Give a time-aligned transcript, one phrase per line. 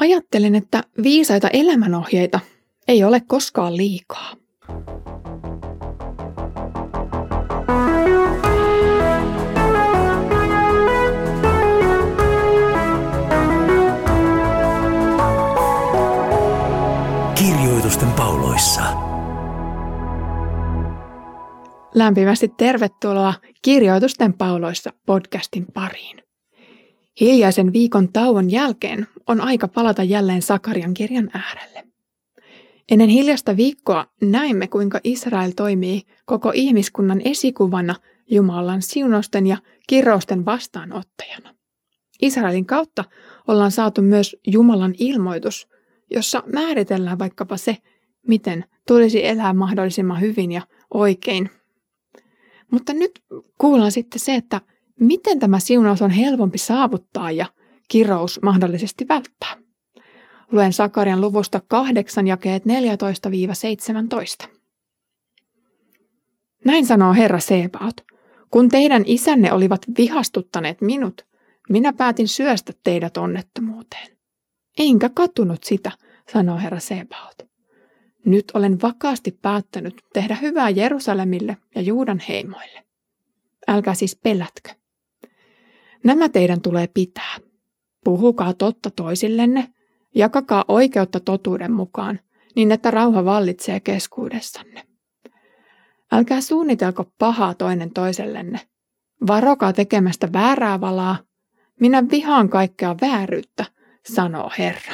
[0.00, 2.40] Ajattelen, että viisaita elämänohjeita
[2.88, 4.32] ei ole koskaan liikaa.
[17.34, 18.82] Kirjoitusten pauloissa.
[21.94, 26.29] Lämpimästi tervetuloa Kirjoitusten pauloissa podcastin pariin.
[27.20, 31.86] Hiljaisen viikon tauon jälkeen on aika palata jälleen Sakarian kirjan äärelle.
[32.90, 37.94] Ennen hiljasta viikkoa näimme, kuinka Israel toimii koko ihmiskunnan esikuvana
[38.30, 41.54] Jumalan siunosten ja kirrousten vastaanottajana.
[42.22, 43.04] Israelin kautta
[43.48, 45.68] ollaan saatu myös Jumalan ilmoitus,
[46.10, 47.76] jossa määritellään vaikkapa se,
[48.26, 50.62] miten tulisi elää mahdollisimman hyvin ja
[50.94, 51.50] oikein.
[52.70, 53.22] Mutta nyt
[53.58, 54.60] kuullaan sitten se, että
[55.00, 57.46] miten tämä siunaus on helpompi saavuttaa ja
[57.88, 59.56] kirous mahdollisesti välttää.
[60.52, 62.62] Luen Sakarian luvusta 8 jakeet
[64.44, 64.48] 14-17.
[66.64, 67.94] Näin sanoo Herra Sebaot.
[68.50, 71.26] Kun teidän isänne olivat vihastuttaneet minut,
[71.68, 74.16] minä päätin syöstä teidät onnettomuuteen.
[74.78, 75.92] Enkä katunut sitä,
[76.32, 77.36] sanoo Herra Sebaot.
[78.24, 82.84] Nyt olen vakaasti päättänyt tehdä hyvää Jerusalemille ja Juudan heimoille.
[83.68, 84.79] Älkää siis pelätkö.
[86.04, 87.36] Nämä teidän tulee pitää.
[88.04, 89.68] Puhukaa totta toisillenne,
[90.14, 92.20] jakakaa oikeutta totuuden mukaan,
[92.56, 94.82] niin että rauha vallitsee keskuudessanne.
[96.12, 98.60] Älkää suunnitelko pahaa toinen toisellenne.
[99.26, 101.16] Varokaa tekemästä väärää valaa.
[101.80, 103.64] Minä vihaan kaikkea vääryyttä,
[104.08, 104.92] sanoo Herra.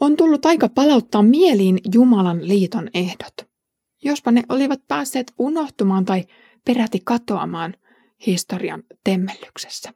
[0.00, 3.50] On tullut aika palauttaa mieliin Jumalan liiton ehdot.
[4.04, 6.24] Jospa ne olivat päässeet unohtumaan tai
[6.64, 7.74] peräti katoamaan
[8.26, 9.92] historian temmellyksessä.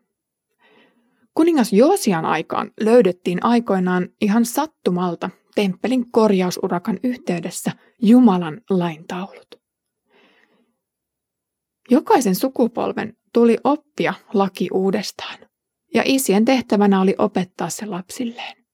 [1.35, 7.73] Kuningas Joosian aikaan löydettiin aikoinaan ihan sattumalta temppelin korjausurakan yhteydessä
[8.03, 9.47] Jumalan laintaulut.
[11.91, 15.39] Jokaisen sukupolven tuli oppia laki uudestaan,
[15.95, 18.65] ja isien tehtävänä oli opettaa se lapsilleen.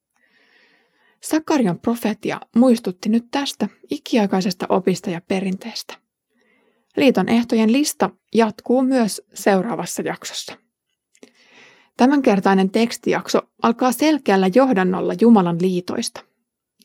[1.22, 5.94] Sakarian profetia muistutti nyt tästä ikiaikaisesta opista ja perinteestä.
[6.96, 10.56] Liiton ehtojen lista jatkuu myös seuraavassa jaksossa.
[11.96, 16.20] Tämänkertainen tekstijakso alkaa selkeällä johdannolla Jumalan liitoista.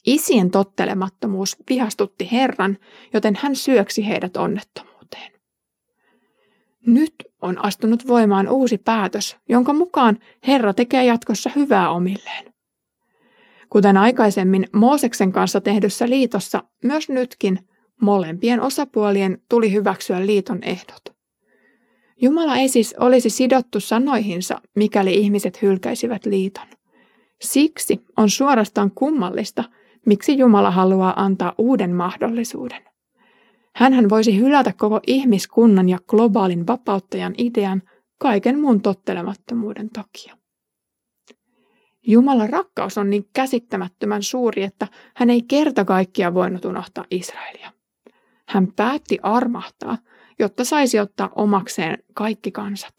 [0.05, 2.77] Isien tottelemattomuus vihastutti Herran,
[3.13, 5.31] joten hän syöksi heidät onnettomuuteen.
[6.85, 12.53] Nyt on astunut voimaan uusi päätös, jonka mukaan Herra tekee jatkossa hyvää omilleen.
[13.69, 17.59] Kuten aikaisemmin Mooseksen kanssa tehdyssä liitossa, myös nytkin
[18.01, 21.16] molempien osapuolien tuli hyväksyä liiton ehdot.
[22.22, 26.67] Jumala ei siis olisi sidottu sanoihinsa, mikäli ihmiset hylkäisivät liiton.
[27.41, 29.63] Siksi on suorastaan kummallista,
[30.05, 32.84] miksi Jumala haluaa antaa uuden mahdollisuuden.
[33.75, 37.81] Hänhän voisi hylätä koko ihmiskunnan ja globaalin vapauttajan idean
[38.17, 40.38] kaiken muun tottelemattomuuden takia.
[42.07, 47.75] Jumalan rakkaus on niin käsittämättömän suuri, että hän ei kerta kaikkia voinut unohtaa Israelia.
[48.47, 49.97] Hän päätti armahtaa,
[50.39, 52.94] jotta saisi ottaa omakseen kaikki kansat.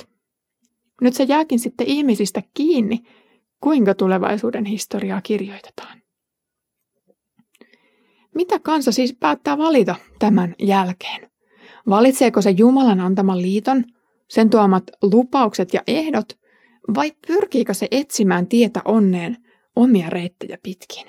[1.00, 3.02] Nyt se jääkin sitten ihmisistä kiinni,
[3.60, 6.02] kuinka tulevaisuuden historiaa kirjoitetaan.
[8.34, 11.30] Mitä kansa siis päättää valita tämän jälkeen?
[11.88, 13.84] Valitseeko se Jumalan antaman liiton,
[14.28, 16.38] sen tuomat lupaukset ja ehdot,
[16.94, 19.36] vai pyrkiikö se etsimään tietä onneen
[19.76, 21.06] omia reittejä pitkin?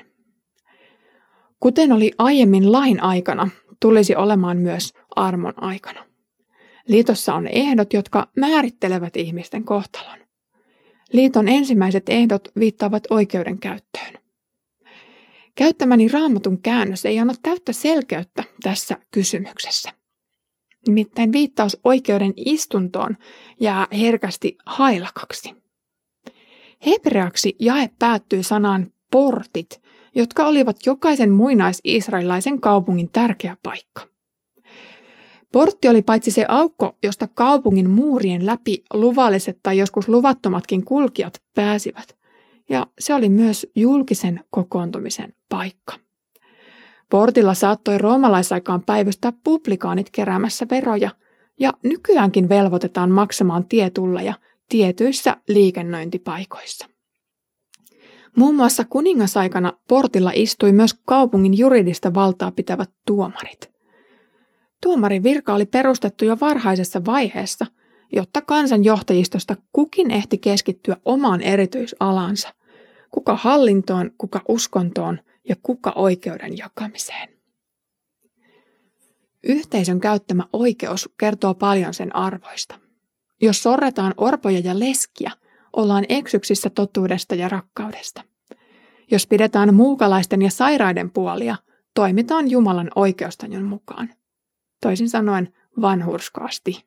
[1.59, 3.49] Kuten oli aiemmin lain aikana,
[3.79, 6.05] tulisi olemaan myös armon aikana.
[6.87, 10.19] Liitossa on ehdot, jotka määrittelevät ihmisten kohtalon.
[11.13, 14.13] Liiton ensimmäiset ehdot viittaavat oikeudenkäyttöön.
[15.55, 19.93] Käyttämäni raamatun käännös ei anna täyttä selkeyttä tässä kysymyksessä.
[20.87, 23.17] Nimittäin viittaus oikeuden istuntoon
[23.59, 25.55] jää herkästi hailakaksi.
[26.85, 29.81] Hebreaksi jae päättyy sanaan portit,
[30.17, 34.01] jotka olivat jokaisen muinais-israelilaisen kaupungin tärkeä paikka.
[35.51, 42.17] Portti oli paitsi se aukko, josta kaupungin muurien läpi luvalliset tai joskus luvattomatkin kulkijat pääsivät,
[42.69, 45.93] ja se oli myös julkisen kokoontumisen paikka.
[47.09, 51.09] Portilla saattoi roomalaisaikaan päivystää publikaanit keräämässä veroja,
[51.59, 54.33] ja nykyäänkin velvoitetaan maksamaan tietulleja
[54.69, 56.87] tietyissä liikennöintipaikoissa.
[58.37, 63.71] Muun muassa kuningasaikana portilla istui myös kaupungin juridista valtaa pitävät tuomarit.
[64.83, 67.65] Tuomarin virka oli perustettu jo varhaisessa vaiheessa,
[68.13, 72.53] jotta kansanjohtajistosta kukin ehti keskittyä omaan erityisalansa,
[73.11, 75.19] kuka hallintoon, kuka uskontoon
[75.49, 77.29] ja kuka oikeuden jakamiseen.
[79.43, 82.79] Yhteisön käyttämä oikeus kertoo paljon sen arvoista.
[83.41, 85.31] Jos sorretaan orpoja ja leskiä,
[85.73, 88.26] ollaan eksyksissä totuudesta ja rakkaudesta.
[89.11, 91.55] Jos pidetään muukalaisten ja sairaiden puolia,
[91.93, 94.09] toimitaan Jumalan oikeustajun mukaan.
[94.81, 96.85] Toisin sanoen vanhurskaasti.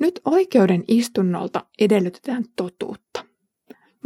[0.00, 3.24] Nyt oikeuden istunnolta edellytetään totuutta.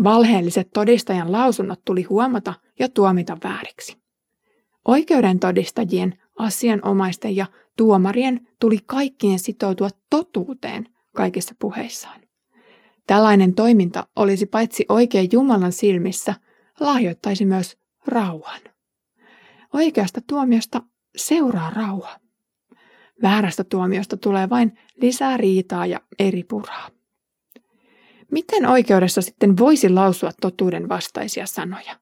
[0.04, 3.96] Valheelliset todistajan lausunnot tuli huomata ja tuomita vääriksi.
[4.84, 7.46] Oikeuden todistajien, asianomaisten ja
[7.76, 12.20] tuomarien tuli kaikkien sitoutua totuuteen kaikissa puheissaan.
[13.06, 16.34] Tällainen toiminta olisi paitsi oikein Jumalan silmissä,
[16.80, 18.60] lahjoittaisi myös rauhan.
[19.72, 20.82] Oikeasta tuomiosta
[21.16, 22.20] seuraa rauha.
[23.22, 26.88] Väärästä tuomiosta tulee vain lisää riitaa ja eri puraa.
[28.30, 31.96] Miten oikeudessa sitten voisi lausua totuuden vastaisia sanoja?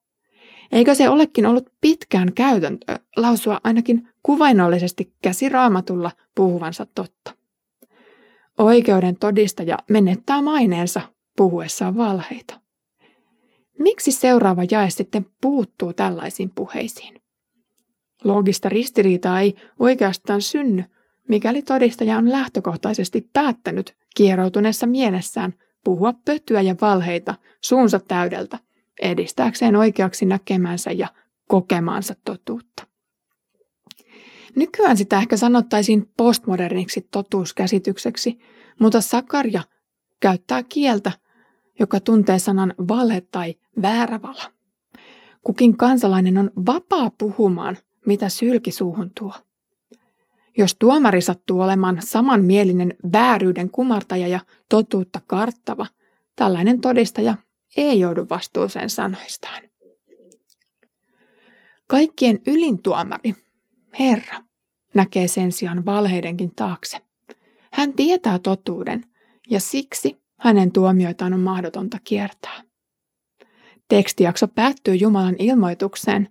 [0.73, 7.35] Eikö se olekin ollut pitkään käytäntö lausua ainakin kuvainnollisesti käsiraamatulla puhuvansa totta?
[8.59, 11.01] Oikeuden todistaja menettää maineensa
[11.37, 12.58] puhuessaan valheita.
[13.79, 17.23] Miksi seuraava jae sitten puuttuu tällaisiin puheisiin?
[18.25, 20.85] Loogista ristiriitaa ei oikeastaan synny,
[21.29, 25.55] mikäli todistaja on lähtökohtaisesti päättänyt kieroutuneessa mielessään
[25.85, 28.59] puhua pötyä ja valheita suunsa täydeltä,
[29.03, 31.09] edistääkseen oikeaksi näkemänsä ja
[31.49, 32.87] kokemaansa totuutta.
[34.57, 38.39] Nykyään sitä ehkä sanottaisiin postmoderniksi totuuskäsitykseksi,
[38.81, 39.63] mutta Sakaria
[40.21, 41.13] käyttää kieltä,
[41.79, 44.43] joka tuntee sanan valhe tai väärävala.
[45.43, 49.35] Kukin kansalainen on vapaa puhumaan, mitä sylki suuhun tuo.
[50.59, 55.87] Jos tuomari sattuu olemaan samanmielinen vääryyden kumartaja ja totuutta karttava,
[56.37, 57.35] tällainen todistaja
[57.77, 59.63] ei joudu vastuuseen sanoistaan.
[61.87, 63.35] Kaikkien ylin tuomari,
[63.99, 64.41] Herra,
[64.95, 66.99] näkee sen sijaan valheidenkin taakse.
[67.73, 69.05] Hän tietää totuuden
[69.51, 72.63] ja siksi hänen tuomioitaan on mahdotonta kiertää.
[73.89, 76.29] Tekstijakso päättyy Jumalan ilmoitukseen,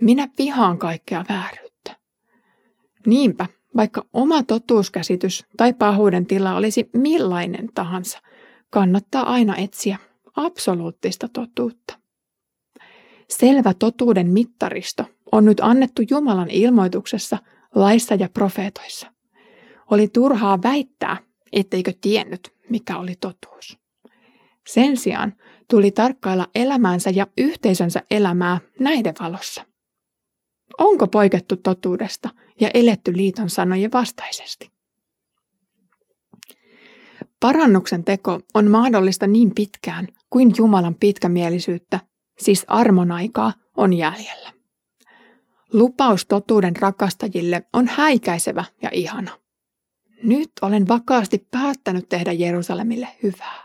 [0.00, 1.96] minä vihaan kaikkea vääryyttä.
[3.06, 3.46] Niinpä
[3.76, 8.20] vaikka oma totuuskäsitys tai pahuuden tila olisi millainen tahansa,
[8.70, 9.98] kannattaa aina etsiä
[10.36, 11.98] absoluuttista totuutta.
[13.28, 17.38] Selvä totuuden mittaristo on nyt annettu Jumalan ilmoituksessa,
[17.74, 19.12] laissa ja profeetoissa.
[19.90, 21.16] Oli turhaa väittää,
[21.52, 23.78] etteikö tiennyt, mikä oli totuus.
[24.66, 25.34] Sen sijaan
[25.70, 29.66] tuli tarkkailla elämäänsä ja yhteisönsä elämää näiden valossa.
[30.78, 32.28] Onko poikettu totuudesta
[32.60, 34.70] ja eletty liiton sanojen vastaisesti?
[37.40, 42.00] Parannuksen teko on mahdollista niin pitkään kuin Jumalan pitkämielisyyttä,
[42.38, 44.52] siis armon aikaa, on jäljellä.
[45.72, 49.38] Lupaus totuuden rakastajille on häikäisevä ja ihana.
[50.24, 53.64] Nyt olen vakaasti päättänyt tehdä Jerusalemille hyvää.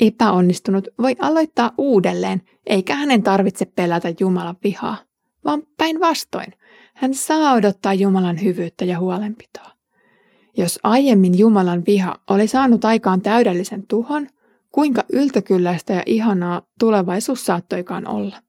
[0.00, 4.96] Epäonnistunut voi aloittaa uudelleen, eikä hänen tarvitse pelätä Jumalan vihaa
[5.44, 6.52] vaan päinvastoin.
[6.94, 9.70] Hän saa odottaa Jumalan hyvyyttä ja huolenpitoa.
[10.56, 14.28] Jos aiemmin Jumalan viha oli saanut aikaan täydellisen tuhon,
[14.72, 18.45] kuinka yltäkylläistä ja ihanaa tulevaisuus saattoikaan olla.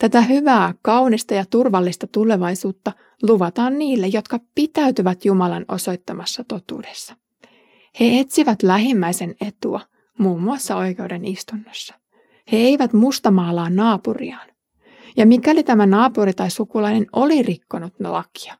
[0.00, 2.92] Tätä hyvää, kaunista ja turvallista tulevaisuutta
[3.22, 7.16] luvataan niille, jotka pitäytyvät Jumalan osoittamassa totuudessa.
[8.00, 9.80] He etsivät lähimmäisen etua,
[10.18, 11.94] muun muassa oikeuden istunnossa.
[12.52, 14.48] He eivät mustamaalaa naapuriaan.
[15.16, 18.54] Ja mikäli tämä naapuri tai sukulainen oli rikkonut lakia,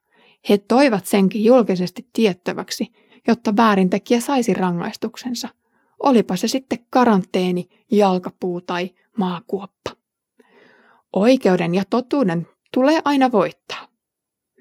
[0.48, 2.92] he toivat senkin julkisesti tiettäväksi,
[3.28, 5.48] jotta väärintekijä saisi rangaistuksensa.
[5.98, 9.99] Olipa se sitten karanteeni, jalkapuu tai maakuoppa.
[11.12, 13.88] Oikeuden ja totuuden tulee aina voittaa.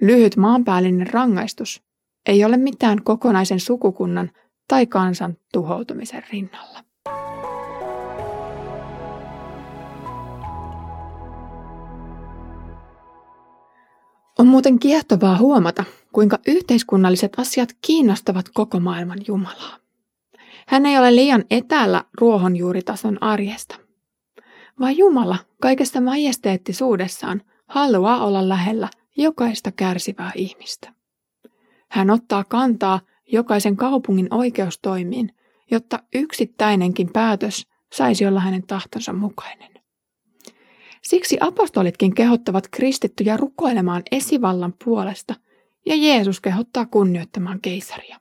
[0.01, 1.82] Lyhyt maanpäällinen rangaistus
[2.25, 4.32] ei ole mitään kokonaisen sukukunnan
[4.68, 6.84] tai kansan tuhoutumisen rinnalla.
[14.39, 19.77] On muuten kiehtovaa huomata, kuinka yhteiskunnalliset asiat kiinnostavat koko maailman Jumalaa.
[20.68, 23.75] Hän ei ole liian etäällä ruohonjuuritason arjesta,
[24.80, 30.94] vaan Jumala kaikesta majesteettisuudessaan haluaa olla lähellä jokaista kärsivää ihmistä.
[31.90, 33.00] Hän ottaa kantaa
[33.32, 35.36] jokaisen kaupungin oikeustoimiin,
[35.72, 39.72] jotta yksittäinenkin päätös saisi olla hänen tahtonsa mukainen.
[41.02, 45.36] Siksi apostolitkin kehottavat kristittyjä rukoilemaan esivallan puolesta
[45.86, 48.20] ja Jeesus kehottaa kunnioittamaan keisaria.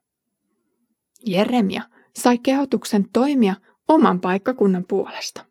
[1.26, 1.82] Jeremia
[2.16, 3.54] sai kehotuksen toimia
[3.88, 5.47] oman paikkakunnan puolesta.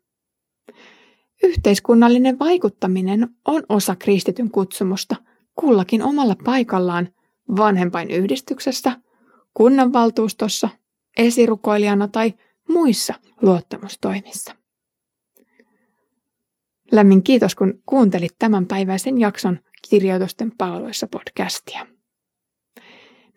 [1.44, 5.15] Yhteiskunnallinen vaikuttaminen on osa kristityn kutsumusta
[5.56, 7.10] kullakin omalla paikallaan
[7.58, 8.91] vanhempainyhdistyksessä,
[9.53, 10.70] kunnanvaltuustossa,
[11.17, 12.34] esirukoilijana tai
[12.70, 14.56] muissa luottamustoimissa.
[16.91, 21.88] Lämmin kiitos, kun kuuntelit tämänpäiväisen jakson Kirjoitusten pauloissa podcastia.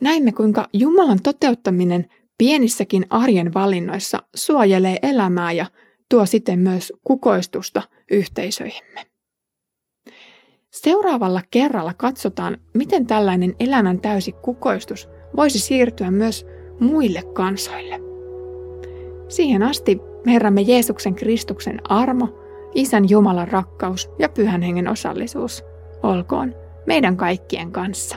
[0.01, 2.07] Näimme, kuinka Jumalan toteuttaminen
[2.39, 5.67] pienissäkin arjen valinnoissa suojelee elämää ja
[6.11, 9.07] tuo siten myös kukoistusta yhteisöihimme.
[10.71, 16.47] Seuraavalla kerralla katsotaan, miten tällainen elämän täysi kukoistus voisi siirtyä myös
[16.81, 18.01] muille kansoille.
[19.29, 22.29] Siihen asti Herramme Jeesuksen Kristuksen armo,
[22.75, 25.65] Isän Jumalan rakkaus ja Pyhän Hengen osallisuus
[26.03, 26.55] olkoon
[26.87, 28.17] meidän kaikkien kanssa.